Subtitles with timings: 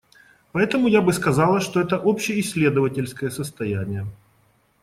[0.51, 4.07] Поэтому я бы сказала, что это общеисследовательское состояние.